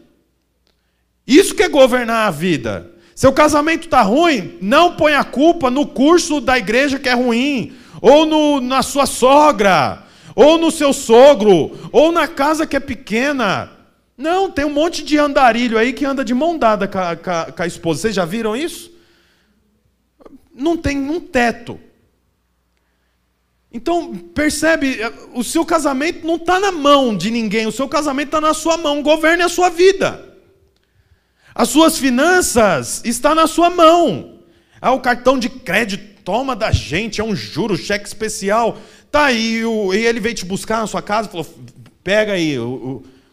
[1.27, 2.91] Isso que é governar a vida.
[3.15, 7.73] Seu casamento está ruim, não põe a culpa no curso da igreja que é ruim,
[8.01, 10.03] ou no, na sua sogra,
[10.35, 13.71] ou no seu sogro, ou na casa que é pequena.
[14.17, 17.31] Não, tem um monte de andarilho aí que anda de mão dada com a, com
[17.31, 18.01] a, com a esposa.
[18.01, 18.91] Vocês já viram isso?
[20.55, 21.79] Não tem um teto.
[23.75, 24.99] Então, percebe,
[25.33, 28.77] o seu casamento não está na mão de ninguém, o seu casamento está na sua
[28.77, 30.37] mão, governe a sua vida.
[31.55, 34.41] As suas finanças está na sua mão.
[34.81, 38.79] Ah, o cartão de crédito toma da gente, é um juro, cheque especial.
[39.11, 41.47] Tá aí, e ele veio te buscar na sua casa e falou:
[42.03, 42.57] pega aí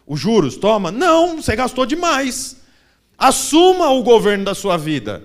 [0.06, 0.90] os juros, toma.
[0.90, 2.56] Não, você gastou demais.
[3.18, 5.22] Assuma o governo da sua vida.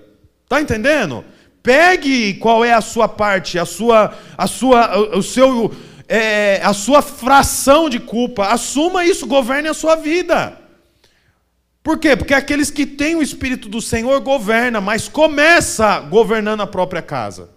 [0.47, 1.23] Tá entendendo?
[1.65, 5.73] Pegue qual é a sua parte, a sua, a sua, o seu,
[6.07, 8.45] é, a sua fração de culpa.
[8.49, 10.61] Assuma isso, governe a sua vida.
[11.81, 12.15] Por quê?
[12.15, 17.49] Porque aqueles que têm o Espírito do Senhor governa, mas começa governando a própria casa.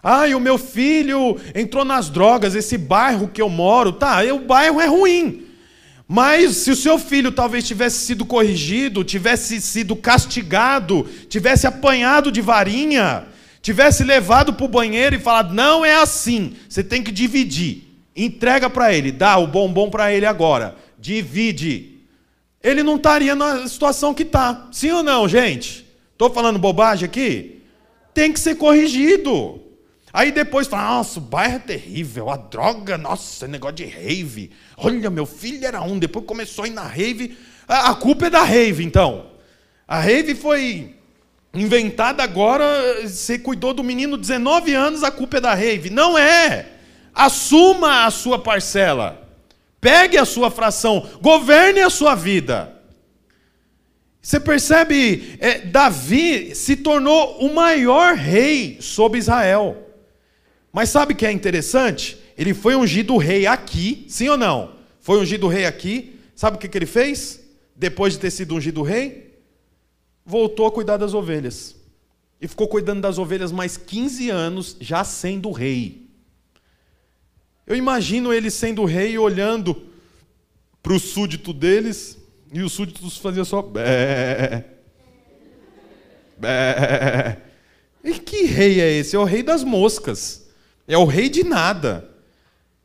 [0.00, 4.80] Ai, o meu filho entrou nas drogas, esse bairro que eu moro, tá, o bairro
[4.80, 5.49] é ruim.
[6.12, 12.40] Mas se o seu filho talvez tivesse sido corrigido, tivesse sido castigado, tivesse apanhado de
[12.40, 13.28] varinha,
[13.62, 17.84] tivesse levado para o banheiro e falado: não é assim, você tem que dividir.
[18.16, 22.00] Entrega para ele, dá o bombom para ele agora, divide.
[22.60, 24.66] Ele não estaria na situação que está.
[24.72, 25.86] Sim ou não, gente?
[26.10, 27.60] Estou falando bobagem aqui?
[28.12, 29.62] Tem que ser corrigido.
[30.12, 34.50] Aí depois fala, nossa, o bairro é terrível, a droga, nossa, negócio de rave.
[34.76, 37.38] Olha, meu filho era um, depois começou a ir na rave.
[37.68, 39.26] A, a culpa é da rave, então.
[39.86, 40.96] A rave foi
[41.54, 42.64] inventada agora,
[43.06, 45.90] você cuidou do menino 19 anos, a culpa é da rave.
[45.90, 46.66] Não é.
[47.14, 49.28] Assuma a sua parcela.
[49.80, 52.76] Pegue a sua fração, governe a sua vida.
[54.20, 59.89] Você percebe, é, Davi se tornou o maior rei sobre Israel.
[60.72, 62.18] Mas sabe o que é interessante?
[62.36, 64.76] Ele foi ungido rei aqui, sim ou não?
[65.00, 66.18] Foi ungido rei aqui.
[66.34, 67.40] Sabe o que, ele fez?
[67.76, 69.38] Depois de ter sido ungido rei,
[70.24, 71.76] voltou a cuidar das ovelhas.
[72.40, 76.08] E ficou cuidando das ovelhas mais 15 anos, já sendo rei.
[77.66, 79.90] Eu imagino ele sendo rei olhando
[80.82, 82.16] para o súdito deles,
[82.52, 83.60] e os súditos faziam só.
[83.60, 84.64] Bé,
[86.38, 87.42] bé.
[88.02, 89.14] E que rei é esse?
[89.14, 90.49] É o rei das moscas.
[90.86, 92.08] É o rei de nada.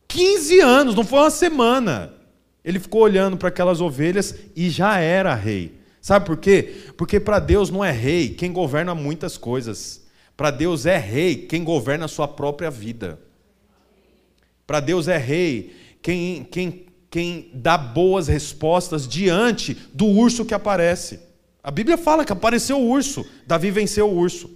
[0.07, 2.13] 15 anos, não foi uma semana.
[2.63, 5.79] Ele ficou olhando para aquelas ovelhas e já era rei.
[6.01, 6.91] Sabe por quê?
[6.97, 10.05] Porque para Deus não é rei quem governa muitas coisas.
[10.37, 13.19] Para Deus é rei quem governa a sua própria vida.
[14.67, 21.19] Para Deus é rei quem, quem, quem dá boas respostas diante do urso que aparece.
[21.63, 24.49] A Bíblia fala que apareceu o urso, Davi venceu o urso.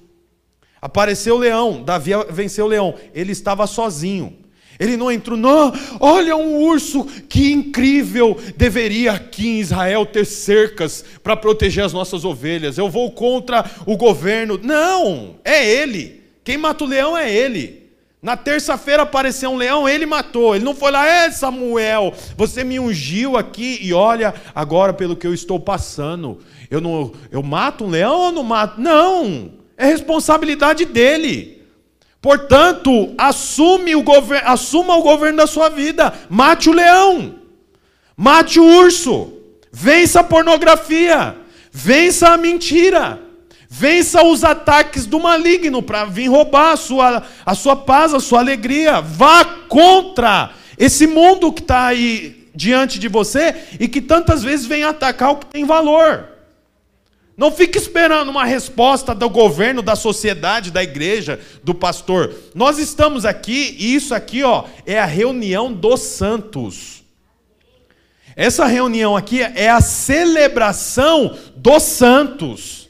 [0.81, 2.95] Apareceu o leão, Davi venceu o leão.
[3.13, 4.37] Ele estava sozinho.
[4.79, 11.03] Ele não entrou, não, olha um urso, que incrível, deveria aqui em Israel ter cercas
[11.21, 12.77] para proteger as nossas ovelhas.
[12.77, 14.57] Eu vou contra o governo.
[14.63, 16.23] Não, é ele.
[16.45, 17.89] Quem mata o leão é ele.
[18.21, 20.55] Na terça-feira apareceu um leão, ele matou.
[20.55, 25.27] Ele não foi lá, é Samuel, você me ungiu aqui e olha agora pelo que
[25.27, 26.39] eu estou passando.
[26.71, 28.79] Eu não, eu mato um leão ou não mato?
[28.79, 31.63] Não, é responsabilidade dele.
[32.21, 34.03] Portanto, assume o
[34.43, 36.13] assuma o governo da sua vida.
[36.29, 37.35] Mate o leão,
[38.15, 39.33] mate o urso,
[39.71, 41.35] vença a pornografia,
[41.71, 43.21] vença a mentira.
[43.71, 48.39] Vença os ataques do maligno para vir roubar a sua, a sua paz, a sua
[48.39, 48.99] alegria.
[48.99, 54.83] Vá contra esse mundo que está aí diante de você e que tantas vezes vem
[54.83, 56.38] atacar o que tem valor.
[57.39, 62.35] Não fique esperando uma resposta do governo, da sociedade, da igreja, do pastor.
[62.53, 67.01] Nós estamos aqui e isso aqui, ó, é a reunião dos santos.
[68.35, 72.89] Essa reunião aqui é a celebração dos santos.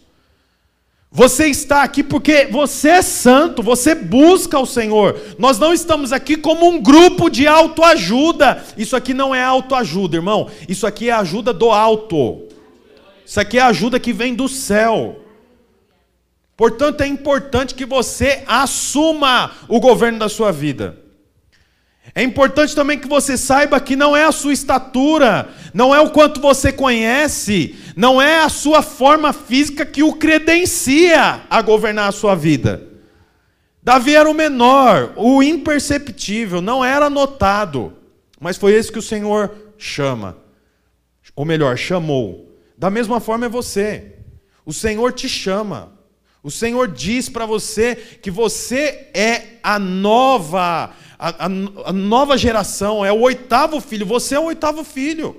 [1.12, 5.16] Você está aqui porque você é santo, você busca o Senhor.
[5.38, 8.64] Nós não estamos aqui como um grupo de autoajuda.
[8.76, 10.50] Isso aqui não é autoajuda, irmão.
[10.68, 12.49] Isso aqui é ajuda do alto.
[13.30, 15.24] Isso aqui é ajuda que vem do céu.
[16.58, 20.98] Portanto, é importante que você assuma o governo da sua vida.
[22.16, 26.10] É importante também que você saiba que não é a sua estatura, não é o
[26.10, 32.12] quanto você conhece, não é a sua forma física que o credencia a governar a
[32.12, 32.82] sua vida.
[33.84, 37.94] Davi era o menor, o imperceptível, não era notado,
[38.42, 40.36] mas foi esse que o Senhor chama,
[41.36, 42.49] ou melhor, chamou.
[42.80, 44.14] Da mesma forma é você,
[44.66, 45.92] o Senhor te chama,
[46.42, 51.50] o Senhor diz para você que você é a nova a, a,
[51.90, 55.36] a nova geração, é o oitavo filho, você é o oitavo filho.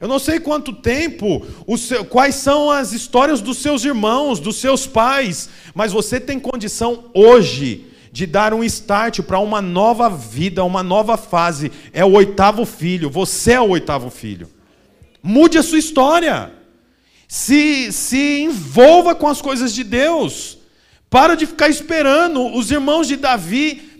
[0.00, 1.46] Eu não sei quanto tempo,
[1.76, 7.10] seu, quais são as histórias dos seus irmãos, dos seus pais, mas você tem condição
[7.12, 11.70] hoje de dar um start para uma nova vida, uma nova fase.
[11.92, 14.48] É o oitavo filho, você é o oitavo filho.
[15.24, 16.52] Mude a sua história.
[17.26, 20.58] Se, se envolva com as coisas de Deus.
[21.08, 22.54] Para de ficar esperando.
[22.54, 23.94] Os irmãos de Davi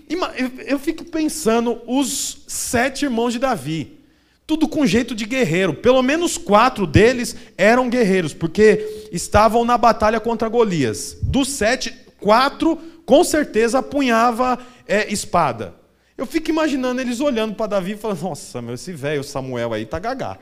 [0.67, 3.99] eu fico pensando, os sete irmãos de Davi,
[4.47, 5.75] tudo com jeito de guerreiro.
[5.75, 11.17] Pelo menos quatro deles eram guerreiros, porque estavam na batalha contra Golias.
[11.23, 15.75] Dos sete, quatro com certeza apunhava é, espada.
[16.17, 19.87] Eu fico imaginando eles olhando para Davi e falando: Nossa, meu, esse velho Samuel aí
[19.87, 20.39] tá gagá.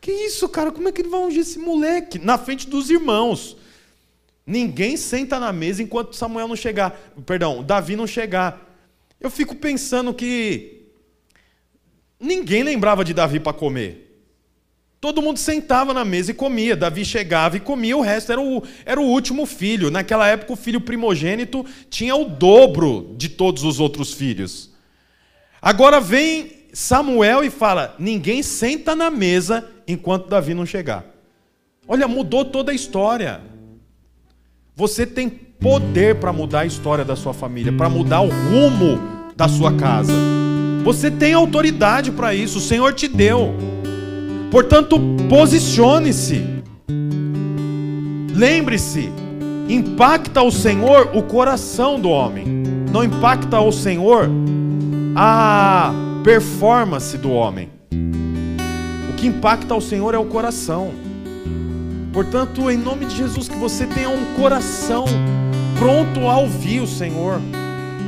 [0.00, 0.70] Que isso, cara?
[0.70, 2.18] Como é que ele vai ungir esse moleque?
[2.18, 3.56] Na frente dos irmãos.
[4.46, 6.98] Ninguém senta na mesa enquanto Samuel não chegar.
[7.26, 8.66] Perdão, Davi não chegar.
[9.20, 10.86] Eu fico pensando que
[12.18, 14.06] ninguém lembrava de Davi para comer.
[15.00, 16.74] Todo mundo sentava na mesa e comia.
[16.74, 19.90] Davi chegava e comia, o resto era o, era o último filho.
[19.90, 24.70] Naquela época, o filho primogênito tinha o dobro de todos os outros filhos.
[25.62, 31.04] Agora vem Samuel e fala: ninguém senta na mesa enquanto Davi não chegar.
[31.88, 33.40] Olha, mudou toda a história.
[34.76, 39.00] Você tem poder para mudar a história da sua família, para mudar o rumo
[39.34, 40.12] da sua casa.
[40.84, 43.54] Você tem autoridade para isso, o Senhor te deu.
[44.50, 46.44] Portanto, posicione-se.
[48.34, 49.10] Lembre-se,
[49.68, 52.46] impacta o Senhor o coração do homem,
[52.92, 54.30] não impacta o Senhor
[55.16, 57.68] a performance do homem.
[59.18, 60.92] Que impacta o Senhor é o coração.
[62.12, 65.04] Portanto, em nome de Jesus, que você tenha um coração
[65.76, 67.40] pronto a ouvir o Senhor,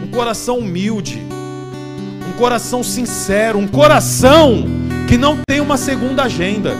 [0.04, 1.20] um coração humilde,
[2.28, 4.64] um coração sincero, um coração
[5.08, 6.76] que não tem uma segunda agenda.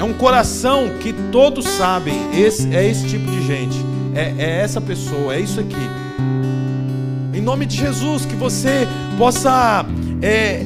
[0.00, 3.76] É um coração que todos sabem, esse, é esse tipo de gente,
[4.16, 5.76] é, é essa pessoa, é isso aqui.
[7.32, 8.86] Em nome de Jesus, que você
[9.16, 9.86] possa
[10.20, 10.64] é,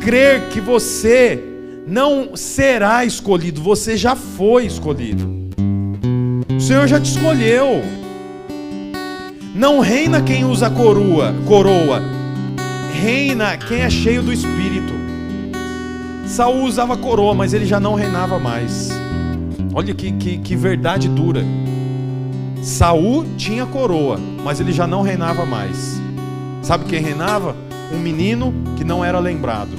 [0.00, 1.42] crer que você
[1.86, 5.28] não será escolhido, você já foi escolhido.
[6.54, 7.82] O Senhor já te escolheu.
[9.54, 12.02] Não reina quem usa coroa, coroa.
[13.00, 14.92] Reina quem é cheio do Espírito.
[16.26, 18.90] Saul usava coroa, mas ele já não reinava mais.
[19.72, 21.44] Olha que, que, que verdade dura.
[22.62, 26.00] Saul tinha coroa, mas ele já não reinava mais.
[26.62, 27.56] Sabe quem reinava?
[27.92, 29.70] Um menino que não era lembrado.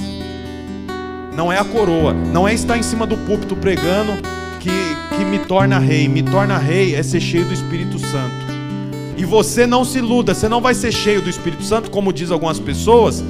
[1.36, 4.12] não é a coroa, não é estar em cima do púlpito pregando
[4.60, 6.08] que, que me torna rei.
[6.08, 8.50] Me torna rei é ser cheio do Espírito Santo.
[9.18, 12.32] E você não se iluda, você não vai ser cheio do Espírito Santo, como diz
[12.32, 13.24] algumas pessoas,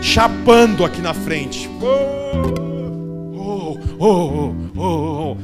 [0.00, 1.68] chapando aqui na frente.
[1.82, 5.36] Oh, oh, oh,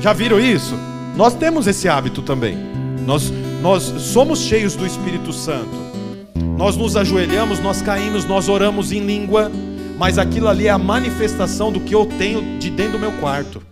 [0.00, 0.74] Já viram isso?
[1.16, 2.56] Nós temos esse hábito também.
[3.06, 5.81] Nós, nós somos cheios do Espírito Santo.
[6.56, 9.50] Nós nos ajoelhamos, nós caímos, nós oramos em língua,
[9.98, 13.62] mas aquilo ali é a manifestação do que eu tenho de dentro do meu quarto.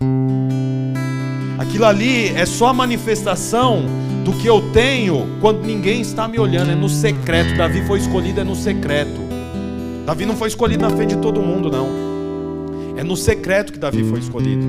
[1.58, 3.84] Aquilo ali é só a manifestação
[4.24, 7.56] do que eu tenho quando ninguém está me olhando, é no secreto.
[7.56, 9.20] Davi foi escolhido é no secreto.
[10.04, 11.88] Davi não foi escolhido na frente de todo mundo, não.
[12.96, 14.64] É no secreto que Davi foi escolhido.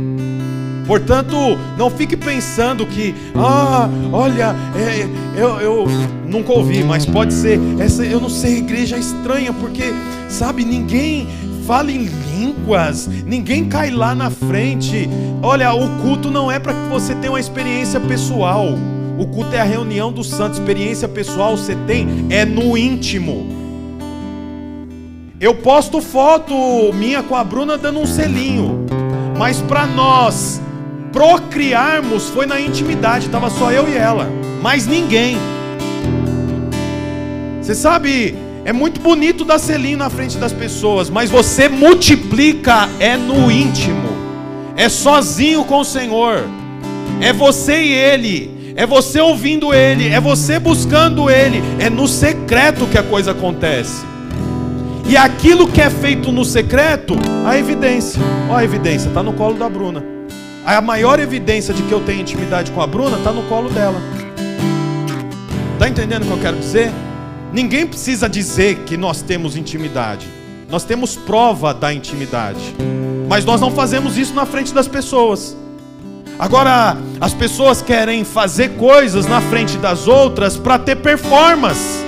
[0.91, 1.37] Portanto,
[1.77, 5.07] não fique pensando que, ah, olha, é,
[5.39, 5.87] eu, eu
[6.27, 9.93] nunca ouvi, mas pode ser, essa, eu não sei, igreja é estranha, porque,
[10.27, 11.29] sabe, ninguém
[11.65, 15.09] fala em línguas, ninguém cai lá na frente.
[15.41, 18.67] Olha, o culto não é para que você tenha uma experiência pessoal.
[19.17, 23.47] O culto é a reunião dos santos, experiência pessoal você tem é no íntimo.
[25.39, 26.53] Eu posto foto
[26.93, 28.85] minha com a Bruna dando um selinho,
[29.37, 30.59] mas para nós
[31.11, 34.29] procriarmos foi na intimidade, estava só eu e ela,
[34.61, 35.37] mais ninguém.
[37.61, 38.35] Você sabe,
[38.65, 44.09] é muito bonito dar selinho na frente das pessoas, mas você multiplica é no íntimo,
[44.75, 46.43] é sozinho com o Senhor,
[47.19, 52.87] é você e Ele, é você ouvindo Ele, é você buscando Ele, é no secreto
[52.87, 54.05] que a coisa acontece.
[55.07, 59.55] E aquilo que é feito no secreto, a evidência, ó a evidência, está no colo
[59.55, 60.20] da Bruna.
[60.65, 63.99] A maior evidência de que eu tenho intimidade com a Bruna está no colo dela.
[65.73, 66.91] Está entendendo o que eu quero dizer?
[67.51, 70.27] Ninguém precisa dizer que nós temos intimidade.
[70.69, 72.75] Nós temos prova da intimidade.
[73.27, 75.57] Mas nós não fazemos isso na frente das pessoas.
[76.37, 82.05] Agora, as pessoas querem fazer coisas na frente das outras para ter performance.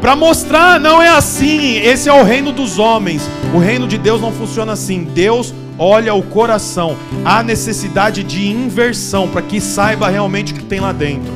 [0.00, 1.76] Para mostrar, não é assim.
[1.78, 3.22] Esse é o reino dos homens.
[3.54, 5.04] O reino de Deus não funciona assim.
[5.04, 6.94] Deus olha o coração.
[7.24, 11.32] Há necessidade de inversão para que saiba realmente o que tem lá dentro.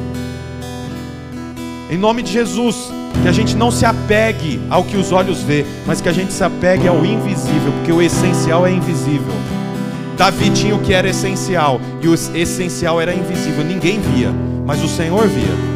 [1.90, 2.90] Em nome de Jesus,
[3.22, 6.32] que a gente não se apegue ao que os olhos vê, mas que a gente
[6.32, 9.34] se apegue ao invisível, porque o essencial é invisível.
[10.16, 14.30] Davi tinha o que era essencial e o essencial era invisível, ninguém via,
[14.66, 15.74] mas o Senhor via.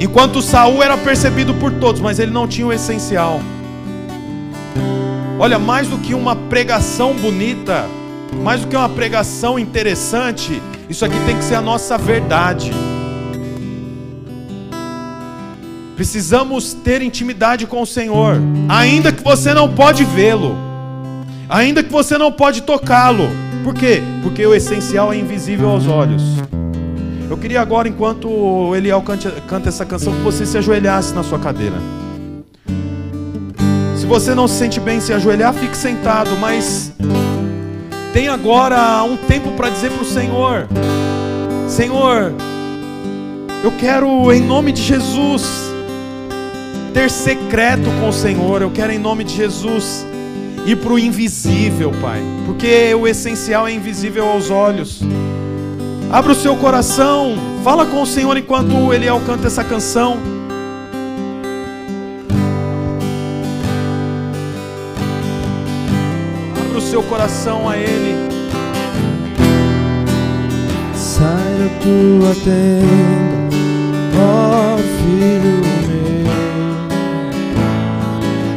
[0.00, 3.40] Enquanto Saul era percebido por todos, mas ele não tinha o essencial.
[5.42, 7.84] Olha, mais do que uma pregação bonita,
[8.44, 12.70] mais do que uma pregação interessante, isso aqui tem que ser a nossa verdade.
[15.96, 18.36] Precisamos ter intimidade com o Senhor,
[18.68, 20.56] ainda que você não pode vê-lo,
[21.48, 23.28] ainda que você não pode tocá-lo.
[23.64, 24.00] Por quê?
[24.22, 26.22] Porque o essencial é invisível aos olhos.
[27.28, 31.40] Eu queria agora, enquanto Eliel canta, canta essa canção, que você se ajoelhasse na sua
[31.40, 32.01] cadeira.
[34.02, 36.92] Se você não se sente bem se ajoelhar, fique sentado, mas
[38.12, 40.66] tem agora um tempo para dizer para o Senhor:
[41.68, 42.32] Senhor,
[43.62, 45.44] eu quero em nome de Jesus
[46.92, 50.04] ter secreto com o Senhor, eu quero em nome de Jesus
[50.66, 55.00] ir para o invisível, Pai, porque o essencial é invisível aos olhos.
[56.10, 60.41] Abra o seu coração, fala com o Senhor enquanto Ele canta essa canção.
[66.92, 68.28] Seu coração a Ele.
[70.94, 73.56] Sai da tua tenda,
[74.20, 75.56] ó filho
[75.88, 76.28] meu,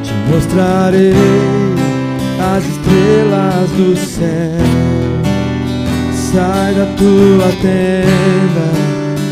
[0.04, 1.14] te mostrarei
[2.54, 4.66] as estrelas do céu.
[6.14, 8.68] Sai da tua tenda,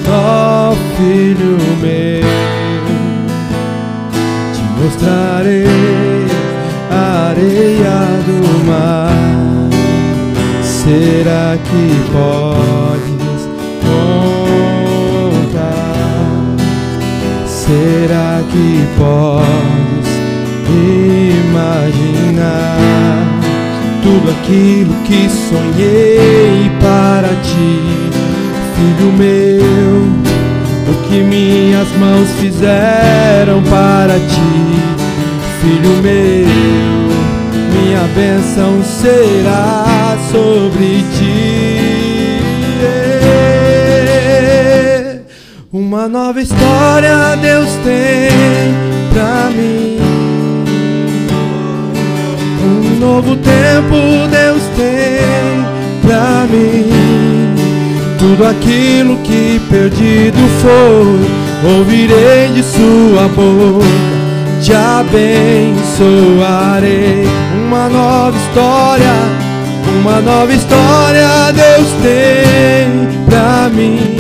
[0.08, 2.24] ó filho meu,
[4.54, 6.13] te mostrarei
[7.34, 9.12] areia do mar.
[10.62, 13.42] Será que podes
[15.42, 15.66] contar?
[17.48, 20.10] Será que podes
[21.50, 22.78] imaginar
[24.04, 27.80] tudo aquilo que sonhei para ti,
[28.76, 29.96] filho meu?
[30.86, 35.04] O que minhas mãos fizeram para ti
[35.64, 37.03] filho meu,
[37.94, 42.40] minha bênção será sobre ti.
[45.72, 48.32] Uma nova história Deus tem
[49.14, 50.00] pra mim.
[53.00, 55.64] novo tempo Deus tem
[56.02, 56.90] pra mim.
[58.18, 61.20] Tudo aquilo que perdido foi,
[61.78, 63.86] ouvirei de sua boca,
[64.62, 67.53] te abençoarei.
[67.74, 69.14] Uma nova história,
[70.00, 74.16] uma nova história Deus tem pra mim.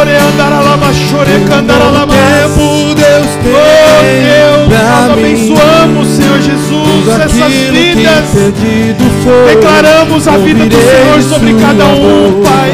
[0.00, 2.14] Ore andaralama, chore candaralama.
[2.14, 5.34] tempo Deus Oh tem Deus, pra nós mim.
[5.34, 8.24] abençoamos, Senhor Jesus, essas vidas.
[9.22, 12.72] foi, Declaramos a vida do Senhor sobre cada um, Pai.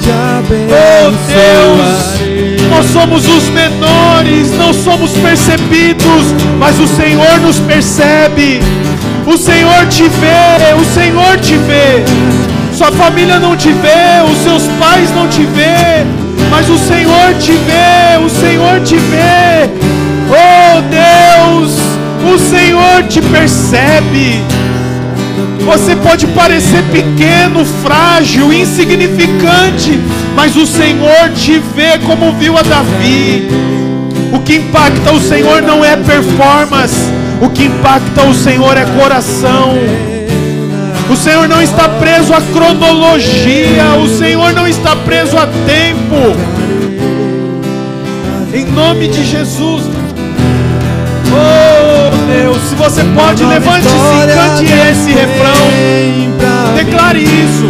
[0.00, 1.10] te Oh.
[1.28, 6.26] Deus, nós somos os menores, não somos percebidos,
[6.58, 8.60] mas o Senhor nos percebe.
[9.24, 12.04] O Senhor te vê, o Senhor te vê.
[12.76, 16.04] Sua família não te vê, os seus pais não te vê,
[16.50, 19.70] mas o Senhor te vê, o Senhor te vê.
[20.28, 21.78] Oh Deus,
[22.30, 24.42] o Senhor te percebe.
[25.64, 30.00] Você pode parecer pequeno, frágil, insignificante,
[30.34, 33.48] mas o Senhor te vê como viu a Davi.
[34.32, 36.96] O que impacta o Senhor não é performance,
[37.40, 39.74] o que impacta o Senhor é coração.
[41.10, 46.36] O Senhor não está preso à cronologia, o Senhor não está preso a tempo.
[48.52, 49.95] Em nome de Jesus.
[52.26, 53.90] Deus, se você pode, levante-se e
[54.34, 55.70] cante esse refrão.
[56.74, 57.66] Declare isso.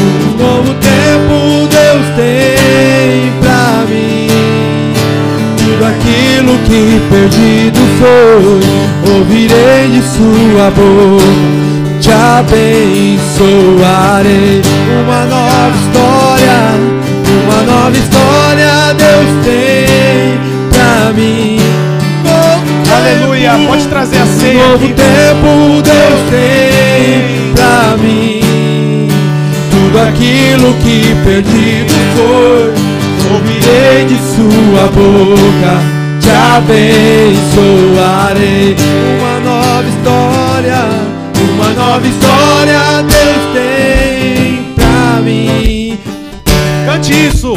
[0.00, 4.26] Um novo tempo Deus tem pra mim.
[5.56, 8.60] Tudo aquilo que perdido foi,
[9.14, 11.62] ouvirei de sua boca.
[12.00, 14.62] Te abençoarei.
[15.04, 16.58] Uma nova história,
[17.44, 20.40] uma nova história Deus tem
[20.70, 21.61] pra mim.
[23.02, 23.52] Aleluia.
[23.66, 24.94] Pode trazer a ceia novo aqui.
[24.94, 29.08] tempo Deus tem pra mim.
[29.70, 32.72] Tudo aquilo que perdido foi,
[33.32, 35.72] ouvirei de sua boca,
[36.20, 37.56] te abençoarei.
[39.18, 40.82] Uma nova história,
[41.52, 45.98] uma nova história Deus tem pra mim.
[46.86, 47.52] Cante isso.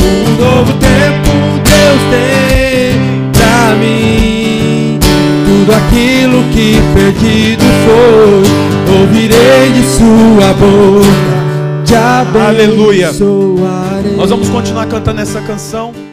[0.00, 1.30] Um novo tempo
[1.62, 2.87] Deus tem.
[5.68, 11.84] Tudo aquilo que perdido foi, ouvirei de sua boca.
[11.84, 13.10] Te Aleluia.
[14.16, 16.07] Nós vamos continuar cantando essa canção.